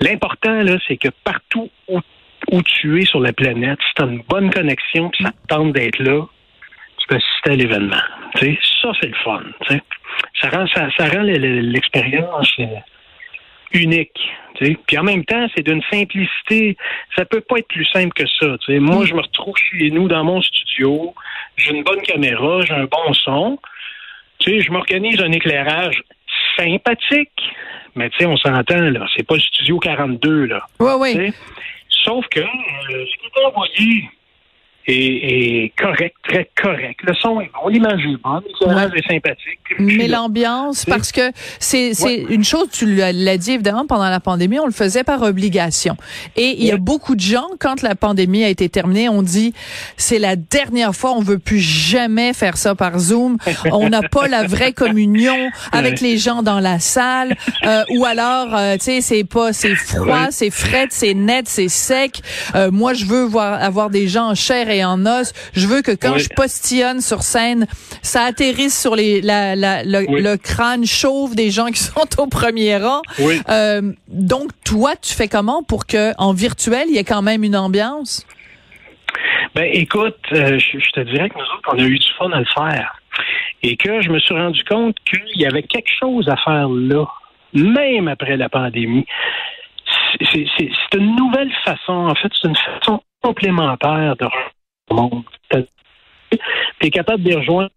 l'important, 0.00 0.62
là, 0.62 0.76
c'est 0.86 0.96
que 0.96 1.08
partout 1.24 1.70
où, 1.88 2.00
tu 2.62 3.00
es 3.00 3.04
sur 3.04 3.20
la 3.20 3.32
planète, 3.32 3.78
si 3.86 3.94
tu 3.94 4.02
as 4.02 4.06
une 4.06 4.22
bonne 4.28 4.50
connexion, 4.50 5.10
puis 5.10 5.24
ça 5.24 5.30
te 5.30 5.54
tente 5.54 5.72
d'être 5.72 5.98
là, 5.98 6.26
tu 6.98 7.08
peux 7.08 7.16
assister 7.16 7.50
à 7.50 7.56
l'événement. 7.56 8.02
Ça, 8.34 8.92
c'est 9.00 9.08
le 9.08 9.14
fun. 9.24 9.42
Ça 10.40 10.48
rend, 10.50 10.66
ça, 10.68 10.88
ça 10.96 11.08
rend 11.08 11.22
l'expérience 11.22 12.56
unique. 13.72 14.18
Puis 14.58 14.98
en 14.98 15.04
même 15.04 15.24
temps, 15.24 15.46
c'est 15.54 15.62
d'une 15.62 15.82
simplicité. 15.90 16.76
Ça 17.16 17.24
peut 17.24 17.40
pas 17.40 17.58
être 17.58 17.68
plus 17.68 17.86
simple 17.86 18.12
que 18.12 18.26
ça. 18.40 18.56
Moi, 18.68 19.04
je 19.06 19.14
me 19.14 19.20
retrouve 19.20 19.54
chez 19.56 19.90
nous 19.90 20.08
dans 20.08 20.24
mon 20.24 20.42
studio. 20.42 21.14
J'ai 21.56 21.74
une 21.74 21.84
bonne 21.84 22.02
caméra, 22.02 22.60
j'ai 22.62 22.74
un 22.74 22.84
bon 22.84 23.12
son. 23.12 23.58
sais, 24.44 24.60
je 24.60 24.70
m'organise 24.70 25.20
un 25.20 25.32
éclairage 25.32 26.02
sympathique. 26.56 27.40
Mais 27.94 28.10
tu 28.10 28.18
sais, 28.18 28.26
on 28.26 28.36
s'entend, 28.36 28.90
là. 28.90 29.06
C'est 29.16 29.26
pas 29.26 29.34
le 29.34 29.40
studio 29.40 29.78
42, 29.78 30.46
là. 30.46 30.66
Oui, 30.80 30.92
oui. 30.98 31.32
Sauf 31.88 32.26
que 32.28 32.40
euh, 32.40 32.46
ce 32.88 33.16
qui 33.16 33.26
est 33.26 33.44
envoyé 33.44 34.08
est, 34.88 35.72
correct, 35.78 36.16
très 36.26 36.50
correct. 36.60 37.00
Le 37.02 37.14
son 37.14 37.40
est 37.40 37.50
bon, 37.52 37.68
l'image 37.68 38.00
est 38.04 38.22
bonne, 38.22 38.42
l'éclairage 38.46 38.92
est 38.94 39.12
sympathique. 39.12 39.58
Mais 39.78 40.08
l'ambiance, 40.08 40.84
parce 40.84 41.12
que 41.12 41.30
c'est 41.58 41.94
c'est 41.94 42.16
une 42.28 42.44
chose, 42.44 42.68
tu 42.72 42.86
l'as 42.86 43.36
dit 43.36 43.52
évidemment 43.52 43.86
pendant 43.86 44.08
la 44.08 44.20
pandémie, 44.20 44.58
on 44.58 44.66
le 44.66 44.72
faisait 44.72 45.04
par 45.04 45.22
obligation. 45.22 45.96
Et 46.36 46.56
il 46.58 46.64
y 46.64 46.72
a 46.72 46.76
beaucoup 46.76 47.14
de 47.14 47.20
gens, 47.20 47.46
quand 47.58 47.82
la 47.82 47.94
pandémie 47.94 48.44
a 48.44 48.48
été 48.48 48.68
terminée, 48.68 49.08
on 49.08 49.22
dit 49.22 49.52
c'est 49.96 50.18
la 50.18 50.36
dernière 50.36 50.94
fois, 50.94 51.12
on 51.12 51.20
veut 51.20 51.38
plus 51.38 51.60
jamais 51.60 52.32
faire 52.32 52.56
ça 52.56 52.74
par 52.74 52.98
Zoom. 52.98 53.36
on 53.72 53.88
n'a 53.88 54.02
pas 54.02 54.28
la 54.28 54.46
vraie 54.46 54.72
communion 54.78 55.36
avec 55.72 56.00
les 56.00 56.18
gens 56.18 56.42
dans 56.42 56.60
la 56.60 56.78
salle, 56.78 57.36
euh, 57.64 57.84
ou 57.96 58.04
alors, 58.04 58.56
euh, 58.56 58.74
tu 58.74 58.84
sais, 58.84 59.00
c'est 59.00 59.24
pas, 59.24 59.52
c'est 59.52 59.74
froid, 59.74 60.28
c'est 60.30 60.50
frais, 60.50 60.86
c'est 60.90 61.14
net, 61.14 61.46
c'est 61.48 61.68
sec. 61.68 62.20
Euh, 62.54 62.70
moi, 62.70 62.94
je 62.94 63.04
veux 63.04 63.24
voir 63.24 63.62
avoir 63.62 63.90
des 63.90 64.08
gens 64.08 64.30
en 64.30 64.34
chair 64.34 64.70
et 64.70 64.77
en 64.84 65.06
os. 65.06 65.32
Je 65.54 65.66
veux 65.66 65.82
que 65.82 65.92
quand 65.92 66.18
je 66.18 66.28
postillonne 66.34 67.00
sur 67.00 67.22
scène, 67.22 67.66
ça 68.02 68.22
atterrisse 68.22 68.80
sur 68.80 68.96
les, 68.96 69.20
la, 69.20 69.56
la, 69.56 69.82
le, 69.84 70.36
crâne 70.36 70.84
chauve 70.84 71.34
des 71.34 71.50
gens 71.50 71.66
qui 71.66 71.78
sont 71.82 72.08
au 72.18 72.26
premier 72.26 72.76
rang. 72.76 73.02
Euh, 73.48 73.92
donc, 74.08 74.50
toi, 74.64 74.94
tu 74.96 75.14
fais 75.14 75.28
comment 75.28 75.62
pour 75.62 75.86
que 75.86 76.12
en 76.18 76.32
virtuel, 76.32 76.86
il 76.88 76.94
y 76.94 76.98
ait 76.98 77.04
quand 77.04 77.22
même 77.22 77.44
une 77.44 77.56
ambiance? 77.56 78.26
Ben, 79.54 79.68
écoute, 79.72 80.18
euh, 80.32 80.58
je, 80.58 80.90
te 80.92 81.00
dirais 81.00 81.28
que 81.28 81.34
nous 81.34 81.44
autres, 81.44 81.70
on 81.72 81.78
a 81.78 81.82
eu 81.82 81.98
du 81.98 82.08
fun 82.18 82.30
à 82.30 82.40
le 82.40 82.46
faire. 82.54 83.00
Et 83.62 83.76
que 83.76 84.00
je 84.02 84.10
me 84.10 84.20
suis 84.20 84.34
rendu 84.34 84.62
compte 84.64 84.96
qu'il 85.04 85.40
y 85.40 85.46
avait 85.46 85.62
quelque 85.62 85.90
chose 85.98 86.28
à 86.28 86.36
faire 86.36 86.68
là, 86.68 87.04
même 87.52 88.08
après 88.08 88.36
la 88.36 88.48
pandémie. 88.48 89.06
C'est 90.20 90.94
une 90.94 91.16
nouvelle 91.16 91.52
façon, 91.64 91.92
en 91.92 92.14
fait, 92.14 92.30
c'est 92.40 92.48
une 92.48 92.56
façon 92.56 93.02
complémentaire 93.22 94.14
de 94.16 94.26
monde. 94.94 95.24
Tu 95.50 96.86
es 96.86 96.90
capable 96.90 97.22
de 97.22 97.30
les 97.30 97.36
rejoindre 97.36 97.70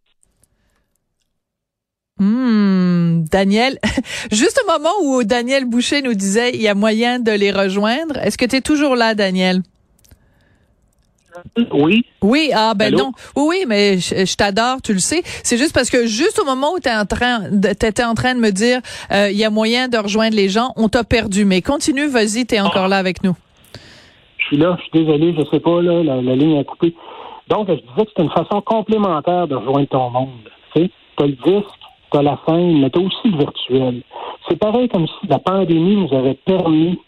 Hmm, 2.21 3.23
Daniel, 3.31 3.79
juste 4.31 4.61
au 4.63 4.71
moment 4.71 4.93
où 5.01 5.23
Daniel 5.23 5.65
Boucher 5.65 6.03
nous 6.03 6.13
disait 6.13 6.51
il 6.53 6.61
y 6.61 6.67
a 6.67 6.75
moyen 6.75 7.17
de 7.19 7.31
les 7.31 7.51
rejoindre, 7.51 8.17
est-ce 8.17 8.37
que 8.37 8.45
tu 8.45 8.57
es 8.57 8.61
toujours 8.61 8.95
là, 8.95 9.15
Daniel? 9.15 9.63
Oui. 11.73 12.05
Oui, 12.21 12.51
ah 12.53 12.73
ben 12.75 12.93
non. 12.93 13.13
Oui, 13.35 13.43
oui, 13.47 13.65
mais 13.67 13.97
je, 13.97 14.35
t'adore, 14.35 14.83
tu 14.83 14.93
le 14.93 14.99
sais. 14.99 15.23
C'est 15.41 15.57
juste 15.57 15.73
parce 15.73 15.89
que 15.89 16.05
juste 16.05 16.37
au 16.39 16.45
moment 16.45 16.73
où 16.73 16.79
tu 16.79 16.89
en 16.89 17.05
train 17.05 17.49
étais 17.63 18.03
en 18.03 18.13
train 18.13 18.35
de 18.35 18.39
me 18.39 18.51
dire 18.51 18.81
euh, 19.11 19.31
il 19.31 19.37
y 19.37 19.43
a 19.43 19.49
moyen 19.49 19.87
de 19.87 19.97
rejoindre 19.97 20.35
les 20.35 20.49
gens, 20.49 20.73
on 20.75 20.89
t'a 20.89 21.03
perdu. 21.03 21.45
Mais 21.45 21.63
continue, 21.63 22.05
vas-y, 22.05 22.45
tu 22.45 22.53
es 22.53 22.59
encore 22.59 22.83
ah. 22.83 22.89
là 22.89 22.97
avec 22.97 23.23
nous. 23.23 23.35
Suis 24.51 24.59
là, 24.59 24.75
je 24.79 24.81
suis 24.81 25.05
désolé, 25.05 25.33
je 25.33 25.45
sais 25.45 25.61
pas, 25.61 25.81
là, 25.81 26.03
la, 26.03 26.35
ligne 26.35 26.59
a 26.59 26.65
coupé. 26.65 26.93
Donc, 27.47 27.69
je 27.69 27.75
disais 27.75 28.05
que 28.05 28.11
c'est 28.13 28.21
une 28.21 28.31
façon 28.31 28.59
complémentaire 28.59 29.47
de 29.47 29.55
rejoindre 29.55 29.87
ton 29.87 30.09
monde. 30.09 30.49
Tu 30.75 30.89
as 31.19 31.25
le 31.25 31.31
disque, 31.31 31.79
tu 32.11 32.17
as 32.17 32.21
la 32.21 32.37
scène, 32.45 32.81
mais 32.81 32.89
tu 32.89 32.99
as 32.99 33.01
aussi 33.01 33.29
le 33.29 33.37
virtuel. 33.37 34.03
C'est 34.49 34.57
pareil 34.57 34.89
comme 34.89 35.07
si 35.07 35.27
la 35.29 35.39
pandémie 35.39 35.95
nous 35.95 36.13
avait 36.13 36.33
permis 36.33 36.99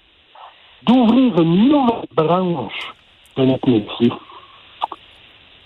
d'ouvrir 0.83 1.41
une 1.41 1.67
nouvelle 1.67 2.07
branche 2.15 2.93
de 3.35 3.43
notre 3.43 3.69
métier. 3.69 4.13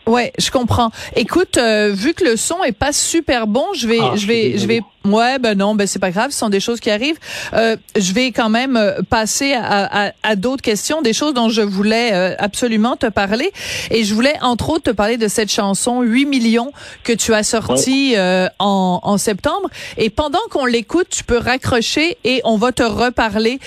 Ouais, 0.07 0.31
je 0.39 0.49
comprends. 0.51 0.89
Écoute, 1.17 1.57
euh, 1.57 1.91
vu 1.93 2.13
que 2.13 2.23
le 2.23 2.37
son 2.37 2.63
est 2.63 2.71
pas 2.71 2.93
super 2.93 3.45
bon, 3.45 3.65
je 3.75 3.87
vais, 3.87 3.99
ah, 4.01 4.13
je 4.15 4.25
vais, 4.25 4.57
je 4.57 4.65
vais. 4.65 4.81
Ouais, 5.03 5.37
ben 5.37 5.57
non, 5.57 5.75
ben 5.75 5.85
c'est 5.85 5.99
pas 5.99 6.11
grave, 6.11 6.31
ce 6.31 6.37
sont 6.37 6.49
des 6.49 6.59
choses 6.61 6.79
qui 6.79 6.89
arrivent. 6.89 7.19
Euh, 7.53 7.75
je 7.95 8.13
vais 8.13 8.31
quand 8.31 8.49
même 8.49 8.77
euh, 8.77 9.01
passer 9.09 9.53
à, 9.53 10.13
à, 10.23 10.35
d'autres 10.35 10.61
questions, 10.61 11.01
des 11.01 11.11
choses 11.11 11.33
dont 11.33 11.49
je 11.49 11.61
voulais 11.61 12.13
absolument 12.39 12.95
te 12.95 13.07
parler. 13.07 13.51
Et 13.91 14.05
je 14.05 14.13
voulais 14.13 14.35
entre 14.41 14.69
autres 14.69 14.83
te 14.83 14.95
parler 14.95 15.17
de 15.17 15.27
cette 15.27 15.51
chanson 15.51 16.01
8 16.01 16.25
millions 16.25 16.71
que 17.03 17.13
tu 17.13 17.33
as 17.33 17.43
sortie 17.43 18.15
en, 18.59 18.99
en 19.01 19.17
septembre. 19.17 19.69
Et 19.97 20.09
pendant 20.09 20.39
qu'on 20.51 20.65
l'écoute, 20.65 21.07
tu 21.09 21.23
peux 21.23 21.37
raccrocher 21.37 22.17
et 22.23 22.41
on 22.45 22.57
va 22.57 22.71
te 22.71 22.83
reparler 22.83 23.59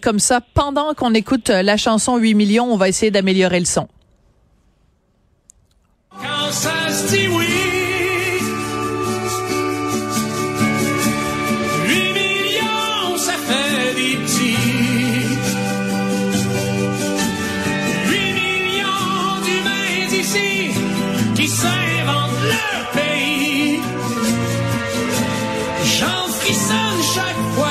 comme 0.00 0.18
ça. 0.18 0.40
Pendant 0.54 0.94
qu'on 0.94 1.14
écoute 1.14 1.48
la 1.48 1.76
chanson 1.76 2.16
8 2.16 2.34
millions, 2.34 2.72
on 2.72 2.76
va 2.76 2.88
essayer 2.88 3.10
d'améliorer 3.10 3.60
le 3.60 3.66
son. 3.66 3.88
Dit 7.10 7.28
oui. 7.28 7.46
Huit 11.88 12.12
millions, 12.14 13.16
ça 13.18 13.32
fait 13.32 13.94
des 13.94 14.16
petits. 14.16 14.56
Huit 18.08 18.32
millions 18.40 19.40
d'humains 19.44 20.16
ici 20.20 20.70
qui 21.34 21.48
s'inventent 21.48 22.44
leur 22.54 22.90
pays. 22.92 23.80
J'en 25.98 26.28
frissonne 26.32 27.02
chaque 27.14 27.42
fois 27.54 27.61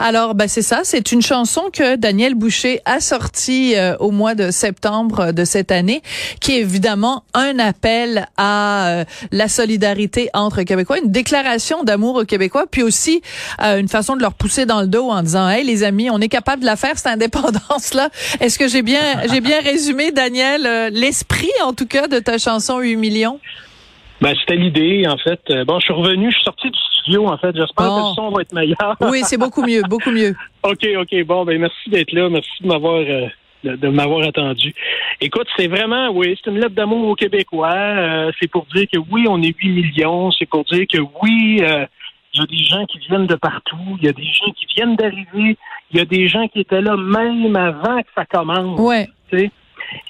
Alors, 0.00 0.36
ben 0.36 0.46
c'est 0.46 0.62
ça, 0.62 0.82
c'est 0.84 1.10
une 1.10 1.22
chanson 1.22 1.70
que 1.72 1.96
Daniel 1.96 2.36
Boucher 2.36 2.80
a 2.84 3.00
sortie 3.00 3.74
euh, 3.74 3.96
au 3.98 4.12
mois 4.12 4.36
de 4.36 4.52
septembre 4.52 5.32
de 5.32 5.44
cette 5.44 5.72
année, 5.72 6.02
qui 6.40 6.52
est 6.52 6.60
évidemment 6.60 7.24
un 7.34 7.58
appel 7.58 8.28
à 8.36 8.88
euh, 8.88 9.04
la 9.32 9.48
solidarité 9.48 10.30
entre 10.34 10.62
Québécois, 10.62 10.98
une 11.02 11.10
déclaration 11.10 11.82
d'amour 11.82 12.14
aux 12.14 12.24
Québécois, 12.24 12.66
puis 12.70 12.84
aussi 12.84 13.22
euh, 13.60 13.78
une 13.78 13.88
façon 13.88 14.14
de 14.14 14.22
leur 14.22 14.34
pousser 14.34 14.66
dans 14.66 14.82
le 14.82 14.86
dos 14.86 15.10
en 15.10 15.22
disant, 15.22 15.48
hey 15.48 15.64
les 15.64 15.82
amis, 15.82 16.10
on 16.10 16.20
est 16.20 16.28
capable 16.28 16.60
de 16.60 16.66
la 16.66 16.76
faire 16.76 16.96
cette 16.96 17.08
indépendance 17.08 17.92
là. 17.92 18.10
Est-ce 18.38 18.56
que 18.56 18.68
j'ai 18.68 18.82
bien, 18.82 19.02
j'ai 19.28 19.40
bien 19.40 19.60
résumé, 19.60 20.12
Daniel, 20.12 20.92
l'esprit 20.92 21.50
en 21.64 21.72
tout 21.72 21.86
cas 21.86 22.06
de 22.06 22.20
ta 22.20 22.38
chanson 22.38 22.78
8 22.78 22.96
millions? 22.96 23.40
Ben, 24.20 24.34
c'était 24.40 24.56
l'idée, 24.56 25.06
en 25.06 25.16
fait. 25.16 25.40
Bon, 25.66 25.78
je 25.78 25.84
suis 25.84 25.94
revenu, 25.94 26.30
je 26.30 26.36
suis 26.36 26.44
sorti 26.44 26.70
du 26.70 26.78
en 27.16 27.38
fait. 27.38 27.56
J'espère 27.56 27.86
que 27.86 28.10
le 28.10 28.14
son 28.14 28.30
va 28.30 28.42
être 28.42 28.52
meilleur. 28.52 28.96
oui, 29.00 29.20
c'est 29.24 29.38
beaucoup 29.38 29.62
mieux, 29.62 29.82
beaucoup 29.88 30.10
mieux. 30.10 30.34
OK, 30.62 30.86
OK. 30.98 31.24
Bon, 31.24 31.44
ben 31.44 31.58
merci 31.58 31.90
d'être 31.90 32.12
là. 32.12 32.28
Merci 32.28 32.62
de 32.62 32.68
m'avoir 32.68 33.00
euh, 33.00 33.26
de, 33.64 33.88
m'avoir 33.88 34.26
attendu. 34.26 34.74
Écoute, 35.20 35.46
c'est 35.56 35.68
vraiment, 35.68 36.10
oui, 36.10 36.38
c'est 36.42 36.50
une 36.50 36.58
lettre 36.58 36.74
d'amour 36.74 37.08
aux 37.08 37.14
Québécois. 37.14 37.72
Euh, 37.72 38.30
c'est 38.40 38.50
pour 38.50 38.66
dire 38.74 38.86
que 38.92 38.98
oui, 39.10 39.26
on 39.28 39.42
est 39.42 39.56
8 39.56 39.68
millions. 39.68 40.30
C'est 40.32 40.46
pour 40.46 40.64
dire 40.64 40.84
que 40.92 40.98
oui, 41.22 41.58
euh, 41.62 41.86
il 42.34 42.40
y 42.40 42.42
a 42.42 42.46
des 42.46 42.64
gens 42.64 42.86
qui 42.86 42.98
viennent 42.98 43.26
de 43.26 43.34
partout. 43.34 43.96
Il 44.00 44.04
y 44.04 44.08
a 44.08 44.12
des 44.12 44.24
gens 44.24 44.52
qui 44.52 44.66
viennent 44.76 44.96
d'arriver. 44.96 45.56
Il 45.90 45.98
y 45.98 46.00
a 46.00 46.04
des 46.04 46.28
gens 46.28 46.46
qui 46.48 46.60
étaient 46.60 46.82
là 46.82 46.96
même 46.96 47.56
avant 47.56 48.00
que 48.02 48.08
ça 48.14 48.26
commence. 48.26 48.78
Ouais. 48.78 49.08
sais 49.30 49.50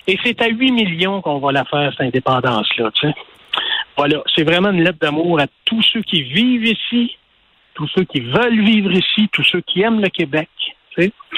Et 0.08 0.18
c'est 0.24 0.42
à 0.42 0.48
8 0.48 0.72
millions 0.72 1.22
qu'on 1.22 1.38
va 1.38 1.52
la 1.52 1.64
faire, 1.64 1.92
cette 1.92 2.08
indépendance-là. 2.08 2.90
Tu 2.94 3.08
sais. 3.08 3.14
Voilà, 3.98 4.22
c'est 4.32 4.44
vraiment 4.44 4.70
une 4.70 4.84
lettre 4.84 5.00
d'amour 5.00 5.40
à 5.40 5.48
tous 5.64 5.82
ceux 5.92 6.02
qui 6.02 6.22
vivent 6.22 6.66
ici, 6.66 7.16
tous 7.74 7.88
ceux 7.88 8.04
qui 8.04 8.20
veulent 8.20 8.64
vivre 8.64 8.92
ici, 8.92 9.28
tous 9.32 9.42
ceux 9.42 9.60
qui 9.60 9.82
aiment 9.82 10.00
le 10.00 10.08
Québec. 10.08 10.48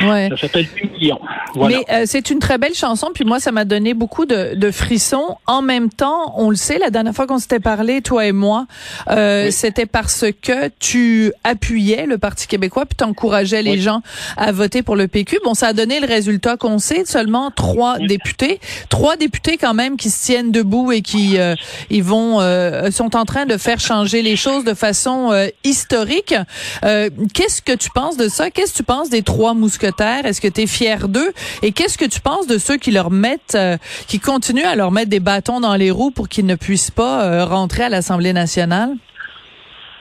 Ouais. 0.00 0.28
Ça 0.30 0.36
s'appelle 0.36 0.66
8 0.74 0.92
millions. 0.92 1.20
Mais 1.56 1.84
euh, 1.90 2.04
c'est 2.06 2.30
une 2.30 2.38
très 2.38 2.56
belle 2.56 2.74
chanson, 2.74 3.10
puis 3.12 3.24
moi, 3.24 3.38
ça 3.38 3.52
m'a 3.52 3.64
donné 3.64 3.92
beaucoup 3.92 4.24
de, 4.24 4.54
de, 4.54 4.70
frissons. 4.70 5.36
En 5.46 5.60
même 5.60 5.90
temps, 5.90 6.32
on 6.36 6.48
le 6.48 6.56
sait, 6.56 6.78
la 6.78 6.90
dernière 6.90 7.14
fois 7.14 7.26
qu'on 7.26 7.38
s'était 7.38 7.60
parlé, 7.60 8.00
toi 8.00 8.24
et 8.24 8.32
moi, 8.32 8.66
euh, 9.10 9.50
c'était 9.50 9.86
parce 9.86 10.24
que 10.42 10.68
tu 10.78 11.32
appuyais 11.44 12.06
le 12.06 12.16
Parti 12.16 12.46
québécois, 12.46 12.86
puis 12.86 12.96
t'encourageais 12.96 13.62
les 13.62 13.78
gens 13.78 14.00
à 14.36 14.52
voter 14.52 14.82
pour 14.82 14.96
le 14.96 15.06
PQ. 15.06 15.40
Bon, 15.44 15.54
ça 15.54 15.68
a 15.68 15.72
donné 15.72 16.00
le 16.00 16.06
résultat 16.06 16.56
qu'on 16.56 16.78
sait, 16.78 17.04
seulement 17.04 17.50
trois 17.50 17.98
députés. 17.98 18.60
Trois 18.88 19.16
députés 19.16 19.58
quand 19.58 19.74
même 19.74 19.96
qui 19.96 20.10
se 20.10 20.24
tiennent 20.24 20.52
debout 20.52 20.92
et 20.92 21.02
qui 21.02 21.38
euh, 21.38 21.54
ils 21.90 22.02
vont 22.02 22.40
euh, 22.40 22.90
sont 22.90 23.16
en 23.16 23.24
train 23.24 23.46
de 23.46 23.56
faire 23.56 23.80
changer 23.80 24.22
les 24.22 24.36
choses 24.36 24.64
de 24.64 24.74
façon 24.74 25.32
euh, 25.32 25.48
historique. 25.64 26.34
Qu'est-ce 26.82 27.62
que 27.62 27.74
tu 27.74 27.90
penses 27.90 28.16
de 28.16 28.28
ça? 28.28 28.50
Qu'est-ce 28.50 28.72
que 28.72 28.78
tu 28.78 28.82
penses 28.82 29.10
des 29.10 29.22
trois 29.22 29.49
mousquetaires? 29.54 30.24
Est-ce 30.24 30.40
que 30.40 30.48
tu 30.48 30.62
es 30.62 30.66
fier 30.66 31.08
d'eux? 31.08 31.32
Et 31.62 31.72
qu'est-ce 31.72 31.98
que 31.98 32.04
tu 32.04 32.20
penses 32.20 32.46
de 32.46 32.58
ceux 32.58 32.76
qui 32.76 32.90
leur 32.90 33.10
mettent, 33.10 33.54
euh, 33.56 33.76
qui 34.08 34.20
continuent 34.20 34.66
à 34.66 34.76
leur 34.76 34.90
mettre 34.90 35.10
des 35.10 35.20
bâtons 35.20 35.60
dans 35.60 35.74
les 35.74 35.90
roues 35.90 36.10
pour 36.10 36.28
qu'ils 36.28 36.46
ne 36.46 36.54
puissent 36.54 36.90
pas 36.90 37.24
euh, 37.24 37.44
rentrer 37.44 37.84
à 37.84 37.88
l'Assemblée 37.88 38.32
nationale? 38.32 38.90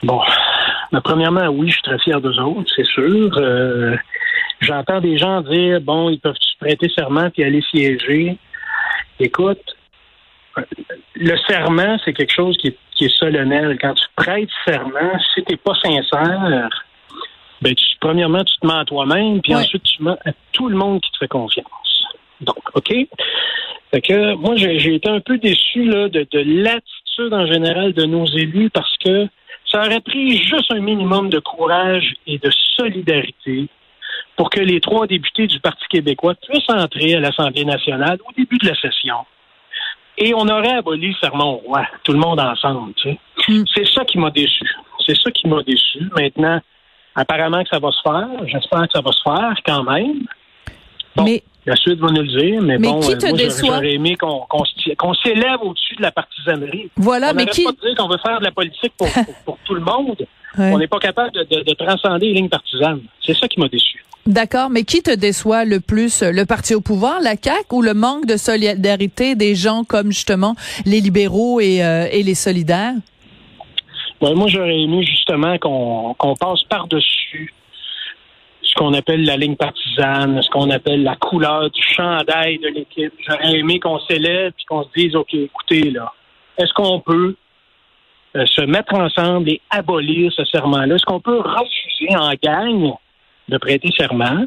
Bon, 0.02 0.20
ben, 0.92 1.00
premièrement, 1.02 1.46
oui, 1.48 1.68
je 1.68 1.74
suis 1.74 1.82
très 1.82 1.98
fier 1.98 2.20
d'eux 2.20 2.38
autres, 2.40 2.70
c'est 2.74 2.86
sûr. 2.86 3.30
Euh, 3.36 3.96
j'entends 4.60 5.00
des 5.00 5.18
gens 5.18 5.40
dire, 5.42 5.80
bon, 5.80 6.10
ils 6.10 6.18
peuvent 6.18 6.34
se 6.40 6.58
prêter 6.58 6.88
serment 6.94 7.30
puis 7.30 7.44
aller 7.44 7.62
siéger. 7.70 8.38
Écoute, 9.18 9.60
le 11.14 11.36
serment, 11.48 11.96
c'est 12.04 12.12
quelque 12.12 12.32
chose 12.32 12.56
qui 12.56 12.68
est, 12.68 12.76
qui 12.96 13.04
est 13.04 13.16
solennel. 13.16 13.78
Quand 13.80 13.94
tu 13.94 14.04
prêtes 14.16 14.48
serment, 14.66 15.18
si 15.34 15.44
tu 15.44 15.52
n'es 15.52 15.56
pas 15.58 15.74
sincère, 15.74 16.68
ben, 17.60 17.74
tu, 17.74 17.84
premièrement, 18.00 18.44
tu 18.44 18.56
te 18.58 18.66
mens 18.66 18.78
à 18.78 18.84
toi-même, 18.84 19.40
puis 19.42 19.54
ensuite, 19.54 19.82
tu 19.82 20.02
mens 20.02 20.16
à 20.24 20.32
tout 20.52 20.68
le 20.68 20.76
monde 20.76 21.00
qui 21.00 21.10
te 21.12 21.18
fait 21.18 21.28
confiance. 21.28 22.04
Donc, 22.40 22.58
OK? 22.74 22.94
Fait 23.90 24.00
que 24.00 24.34
moi, 24.34 24.56
j'ai 24.56 24.94
été 24.94 25.08
un 25.08 25.20
peu 25.20 25.38
déçu 25.38 25.84
là, 25.84 26.08
de, 26.08 26.26
de 26.30 26.62
l'attitude 26.62 27.34
en 27.34 27.46
général 27.46 27.92
de 27.92 28.04
nos 28.04 28.26
élus 28.26 28.70
parce 28.70 28.96
que 29.04 29.26
ça 29.70 29.80
aurait 29.80 30.00
pris 30.00 30.36
juste 30.38 30.70
un 30.70 30.80
minimum 30.80 31.28
de 31.28 31.38
courage 31.38 32.14
et 32.26 32.38
de 32.38 32.50
solidarité 32.76 33.68
pour 34.36 34.50
que 34.50 34.60
les 34.60 34.80
trois 34.80 35.06
députés 35.06 35.46
du 35.46 35.60
Parti 35.60 35.84
québécois 35.88 36.34
puissent 36.34 36.70
entrer 36.70 37.14
à 37.14 37.20
l'Assemblée 37.20 37.64
nationale 37.64 38.18
au 38.26 38.32
début 38.32 38.58
de 38.58 38.68
la 38.68 38.74
session. 38.74 39.16
Et 40.18 40.34
on 40.34 40.48
aurait 40.48 40.76
aboli 40.76 41.08
le 41.08 41.14
serment 41.14 41.54
au 41.54 41.56
roi, 41.56 41.86
tout 42.04 42.12
le 42.12 42.18
monde 42.18 42.40
ensemble. 42.40 42.94
Tu 42.94 43.10
sais. 43.10 43.18
Mm. 43.48 43.64
C'est 43.74 43.86
ça 43.86 44.04
qui 44.04 44.18
m'a 44.18 44.30
déçu. 44.30 44.68
C'est 45.06 45.16
ça 45.16 45.30
qui 45.30 45.48
m'a 45.48 45.62
déçu. 45.62 46.00
Maintenant, 46.16 46.60
Apparemment 47.14 47.62
que 47.62 47.68
ça 47.68 47.78
va 47.78 47.90
se 47.90 48.00
faire. 48.02 48.28
J'espère 48.46 48.82
que 48.82 48.92
ça 48.92 49.00
va 49.00 49.12
se 49.12 49.22
faire 49.22 49.54
quand 49.64 49.82
même. 49.84 50.22
Bon, 51.16 51.24
mais, 51.24 51.42
la 51.66 51.76
suite 51.76 51.98
va 51.98 52.08
nous 52.08 52.22
le 52.22 52.28
dire, 52.28 52.62
mais, 52.62 52.78
bon, 52.78 53.00
qui 53.00 53.16
te 53.18 53.26
moi, 53.26 53.38
j'aurais 53.74 53.92
aimé 53.92 54.16
qu'on 54.16 55.14
s'élève 55.14 55.60
au-dessus 55.60 55.96
de 55.96 56.02
la 56.02 56.12
partisanerie. 56.12 56.90
Voilà, 56.96 57.30
on 57.32 57.34
mais 57.34 57.46
qui... 57.46 57.64
pas 57.64 57.72
de 57.72 57.80
dire 57.80 57.94
qu'on 57.96 58.08
veut 58.08 58.18
faire 58.18 58.38
de 58.38 58.44
la 58.44 58.52
politique 58.52 58.92
pour, 58.96 59.08
pour, 59.44 59.58
tout 59.64 59.74
le 59.74 59.80
monde. 59.80 60.16
On 60.58 60.78
n'est 60.78 60.88
pas 60.88 60.98
capable 60.98 61.30
de, 61.32 61.44
de, 61.44 61.62
de, 61.62 61.74
transcender 61.74 62.26
les 62.26 62.34
lignes 62.34 62.48
partisanes. 62.48 63.02
C'est 63.24 63.36
ça 63.36 63.46
qui 63.46 63.60
m'a 63.60 63.68
déçu. 63.68 64.04
D'accord, 64.26 64.68
mais 64.68 64.82
qui 64.82 65.00
te 65.00 65.14
déçoit 65.14 65.64
le 65.64 65.78
plus, 65.78 66.22
le 66.22 66.44
parti 66.44 66.74
au 66.74 66.80
pouvoir, 66.80 67.20
la 67.20 67.36
CAQ, 67.40 67.66
ou 67.70 67.82
le 67.82 67.94
manque 67.94 68.26
de 68.26 68.36
solidarité 68.36 69.36
des 69.36 69.54
gens 69.54 69.84
comme 69.84 70.08
justement 70.08 70.56
les 70.86 71.00
libéraux 71.00 71.60
et, 71.60 71.84
euh, 71.84 72.08
et 72.10 72.24
les 72.24 72.34
solidaires? 72.34 72.94
Moi, 74.20 74.48
j'aurais 74.48 74.78
aimé 74.78 75.02
justement 75.02 75.58
qu'on 75.58 76.34
passe 76.38 76.62
par-dessus 76.64 77.54
ce 78.62 78.74
qu'on 78.74 78.92
appelle 78.94 79.24
la 79.24 79.36
ligne 79.36 79.56
partisane, 79.56 80.40
ce 80.42 80.48
qu'on 80.50 80.70
appelle 80.70 81.02
la 81.02 81.16
couleur 81.16 81.70
du 81.70 81.82
chandail 81.82 82.58
de 82.58 82.68
l'équipe. 82.68 83.12
J'aurais 83.26 83.58
aimé 83.58 83.80
qu'on 83.80 83.98
s'élève 84.00 84.52
et 84.58 84.64
qu'on 84.66 84.84
se 84.84 84.88
dise, 84.94 85.16
OK, 85.16 85.34
écoutez, 85.34 85.90
là, 85.90 86.12
est-ce 86.56 86.72
qu'on 86.74 87.00
peut 87.00 87.34
euh, 88.36 88.46
se 88.46 88.60
mettre 88.62 88.94
ensemble 88.94 89.48
et 89.50 89.60
abolir 89.70 90.32
ce 90.32 90.44
serment-là? 90.44 90.94
Est-ce 90.94 91.04
qu'on 91.04 91.20
peut 91.20 91.40
refuser 91.40 92.16
en 92.16 92.32
gagne 92.40 92.92
de 93.48 93.58
prêter 93.58 93.88
serment? 93.96 94.46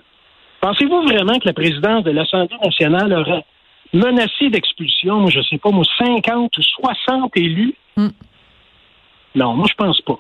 Pensez-vous 0.62 1.02
vraiment 1.02 1.38
que 1.40 1.48
la 1.48 1.54
présidence 1.54 2.04
de 2.04 2.12
l'Assemblée 2.12 2.58
nationale 2.64 3.12
aurait 3.12 3.44
menacé 3.92 4.50
d'expulsion, 4.50 5.28
je 5.28 5.42
sais 5.42 5.58
pas, 5.58 5.72
moi, 5.72 5.84
50 5.98 6.58
ou 6.58 6.62
60 6.62 7.36
élus? 7.36 7.76
Mm. 7.98 8.08
Non, 9.36 9.54
moi, 9.54 9.66
je 9.70 9.76
pense 9.76 10.02
pas. 10.02 10.18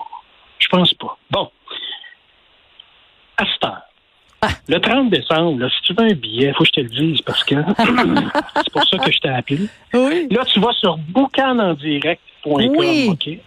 Je 0.60 0.68
pense 0.68 0.94
pas. 0.94 1.18
Bon. 1.30 1.50
À 3.38 3.46
ce 3.46 3.60
temps. 3.60 3.78
Ah. 4.42 4.50
Le 4.68 4.80
30 4.80 5.10
décembre, 5.10 5.60
là, 5.60 5.70
si 5.70 5.82
tu 5.84 5.94
veux 5.94 6.06
un 6.06 6.14
billet, 6.14 6.50
il 6.50 6.54
faut 6.54 6.64
que 6.64 6.70
je 6.70 6.72
te 6.74 6.82
le 6.82 6.90
dise 6.90 7.22
parce 7.22 7.44
que 7.44 7.56
c'est 8.56 8.74
pour 8.74 8.84
ça 8.86 8.98
que 8.98 9.12
je 9.12 9.20
t'ai 9.20 9.30
appelé. 9.30 9.70
Oui. 9.94 10.28
Là, 10.30 10.44
tu 10.46 10.60
vas 10.60 10.74
sur 10.74 10.98
boucanendirect.com, 10.98 12.76
oui. 12.76 13.08
OK? 13.10 13.40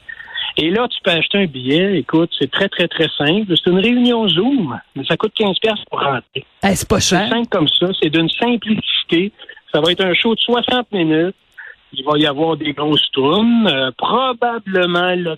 Et 0.59 0.71
là, 0.71 0.89
tu 0.89 0.99
peux 1.03 1.11
acheter 1.11 1.39
un 1.39 1.47
billet. 1.47 1.99
Écoute, 1.99 2.31
c'est 2.39 2.51
très, 2.51 2.69
très, 2.69 2.89
très 2.89 3.09
simple. 3.19 3.53
C'est 3.57 3.71
une 3.71 3.79
réunion 3.79 4.27
Zoom, 4.29 4.81
mais 4.95 5.05
ça 5.05 5.17
coûte 5.19 5.33
15 5.35 5.57
pour 5.91 6.01
rentrer. 6.01 6.47
Eh, 6.65 6.75
c'est 6.75 6.89
pas 6.89 7.01
cher. 7.01 7.25
C'est 7.25 7.35
simple 7.35 7.49
comme 7.49 7.69
ça. 7.69 7.89
C'est 8.01 8.09
d'une 8.09 8.31
simplicité. 8.31 9.33
Ça 9.71 9.81
va 9.83 9.93
être 9.93 10.03
un 10.03 10.15
show 10.15 10.35
de 10.35 10.41
60 10.41 10.93
minutes. 10.93 11.37
Il 11.99 12.05
va 12.05 12.19
y 12.19 12.27
avoir 12.27 12.57
des 12.57 12.73
grosses 12.73 13.11
tunes, 13.13 13.69
euh, 13.73 13.91
probablement 13.97 15.15
la 15.15 15.37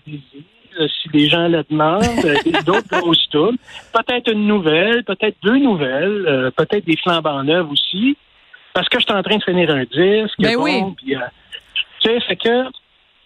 euh, 0.81 0.87
si 1.03 1.09
des 1.09 1.29
gens 1.29 1.49
le 1.49 1.65
demandent, 1.71 2.25
euh, 2.25 2.63
d'autres 2.67 2.89
grosses 2.91 3.29
tunes. 3.31 3.57
Peut-être 3.93 4.33
une 4.33 4.47
nouvelle, 4.47 5.05
peut-être 5.05 5.37
deux 5.43 5.59
nouvelles, 5.59 6.53
peut-être 6.57 6.85
des 6.85 6.97
flambants 6.97 7.43
neufs 7.45 7.67
aussi. 7.71 8.17
Parce 8.75 8.89
que 8.89 8.99
je 8.99 9.05
suis 9.05 9.15
en 9.15 9.23
train 9.23 9.37
de 9.37 9.43
finir 9.43 9.71
un 9.71 9.85
disque. 9.85 10.35
Ben 10.39 10.57
bon, 10.57 10.63
oui. 10.65 10.83
tu 11.05 11.17
sais, 12.03 12.19
c'est 12.29 12.37
que 12.37 12.65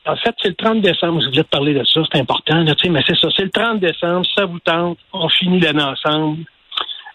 en 0.05 0.17
fait, 0.17 0.35
c'est 0.43 0.49
le 0.49 0.55
30 0.55 0.81
décembre, 0.81 1.21
je 1.21 1.29
voulais 1.29 1.45
te 1.45 1.49
parler 1.49 1.75
de 1.75 1.85
ça, 1.85 2.01
c'est 2.11 2.21
important, 2.21 2.65
là, 2.65 2.75
mais 2.91 3.05
c'est 3.07 3.17
ça, 3.17 3.29
c'est 3.37 3.45
le 3.45 3.51
30 3.51 3.79
décembre, 3.79 4.27
ça 4.35 4.47
vous 4.47 4.59
tente, 4.59 4.99
on 5.13 5.29
finit 5.29 5.61
l'année 5.61 5.83
ensemble. 5.83 6.45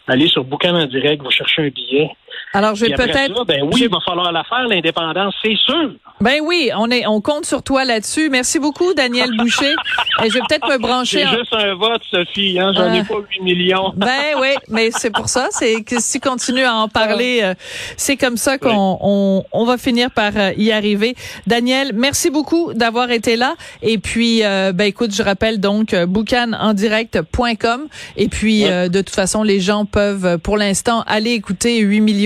Allez 0.06 0.28
sur 0.28 0.42
Boucan 0.42 0.74
en 0.74 0.86
direct, 0.86 1.22
vous 1.22 1.30
cherchez 1.30 1.66
un 1.66 1.68
billet. 1.68 2.10
Alors, 2.54 2.74
je 2.74 2.86
vais 2.86 2.94
peut-être. 2.94 3.44
Ben 3.44 3.62
oui, 3.62 3.82
il 3.82 3.90
va 3.90 3.98
falloir 4.04 4.32
la 4.32 4.44
faire, 4.44 4.66
l'indépendance, 4.68 5.34
c'est 5.42 5.56
sûr. 5.56 5.92
Ben 6.20 6.40
oui, 6.42 6.70
on 6.76 6.90
est, 6.90 7.06
on 7.06 7.20
compte 7.20 7.46
sur 7.46 7.62
toi 7.62 7.84
là-dessus. 7.84 8.28
Merci 8.28 8.58
beaucoup, 8.58 8.92
Daniel 8.94 9.30
Boucher. 9.36 9.74
Et 10.24 10.28
je 10.28 10.34
vais 10.34 10.40
peut-être 10.48 10.68
me 10.68 10.78
brancher. 10.78 11.24
C'est 11.30 11.38
juste 11.38 11.54
un 11.54 11.74
vote, 11.74 12.02
Sophie. 12.10 12.58
Hein? 12.58 12.72
J'en 12.74 12.92
ai 12.92 13.00
ah. 13.00 13.04
pas 13.04 13.18
8 13.30 13.42
millions. 13.42 13.92
Ben 13.96 14.34
oui, 14.40 14.54
mais 14.68 14.90
c'est 14.90 15.12
pour 15.12 15.28
ça. 15.28 15.48
C'est 15.50 15.82
que 15.82 16.00
si 16.00 16.18
tu 16.18 16.28
continues 16.28 16.64
à 16.64 16.74
en 16.74 16.88
parler, 16.88 17.40
euh, 17.42 17.54
c'est 17.96 18.16
comme 18.16 18.36
ça 18.36 18.58
qu'on 18.58 18.98
on, 19.00 19.44
on, 19.52 19.64
va 19.64 19.76
finir 19.76 20.10
par 20.10 20.32
euh, 20.36 20.52
y 20.56 20.72
arriver. 20.72 21.14
Daniel, 21.46 21.92
merci 21.94 22.30
beaucoup 22.30 22.72
d'avoir 22.72 23.10
été 23.10 23.36
là. 23.36 23.54
Et 23.82 23.98
puis, 23.98 24.44
euh, 24.44 24.72
ben 24.72 24.86
écoute, 24.86 25.14
je 25.14 25.22
rappelle 25.22 25.60
donc 25.60 25.94
boucanendirect.com. 25.94 27.82
Et 28.16 28.28
puis, 28.28 28.62
de 28.64 29.02
toute 29.02 29.14
façon, 29.14 29.42
les 29.42 29.60
gens 29.60 29.84
peuvent, 29.84 30.38
pour 30.38 30.56
l'instant, 30.56 31.04
aller 31.06 31.32
écouter 31.32 31.78
8 31.78 32.00
millions 32.00 32.17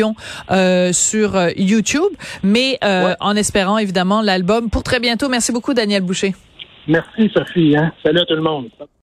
sur 0.92 1.38
YouTube, 1.56 2.12
mais 2.42 2.78
en 2.82 3.36
espérant 3.36 3.78
évidemment 3.78 4.22
l'album 4.22 4.70
pour 4.70 4.82
très 4.82 5.00
bientôt. 5.00 5.28
Merci 5.28 5.52
beaucoup, 5.52 5.74
Daniel 5.74 6.02
Boucher. 6.02 6.34
Merci, 6.88 7.30
Sophie. 7.34 7.76
Hein. 7.76 7.92
Salut 8.02 8.20
à 8.20 8.24
tout 8.24 8.34
le 8.34 8.42
monde. 8.42 8.68